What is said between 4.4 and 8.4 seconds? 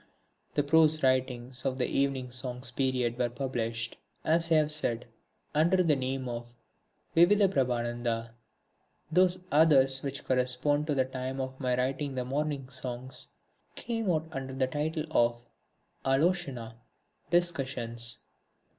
I have said, under the name of Vividha Prabandha.